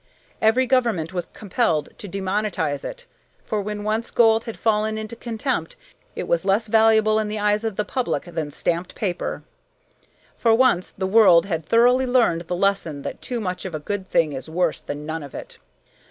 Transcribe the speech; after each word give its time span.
Every 0.41 0.65
government 0.65 1.13
was 1.13 1.27
compelled 1.31 1.89
to 1.99 2.07
demonetize 2.09 2.83
it, 2.83 3.05
for 3.45 3.61
when 3.61 3.83
once 3.83 4.09
gold 4.09 4.45
had 4.45 4.57
fallen 4.57 4.97
into 4.97 5.15
contempt 5.15 5.75
it 6.15 6.27
was 6.27 6.43
less 6.43 6.65
valuable 6.65 7.19
in 7.19 7.27
the 7.27 7.37
eyes 7.37 7.63
of 7.63 7.75
the 7.75 7.85
public 7.85 8.23
than 8.23 8.49
stamped 8.49 8.95
paper. 8.95 9.43
For 10.35 10.55
once 10.55 10.89
the 10.89 11.05
world 11.05 11.45
had 11.45 11.63
thoroughly 11.67 12.07
learned 12.07 12.47
the 12.47 12.55
lesson 12.55 13.03
that 13.03 13.21
too 13.21 13.39
much 13.39 13.63
of 13.63 13.75
a 13.75 13.79
good 13.79 14.09
thing 14.09 14.33
is 14.33 14.49
worse 14.49 14.81
than 14.81 15.05
none 15.05 15.21
of 15.21 15.35
it. 15.35 15.59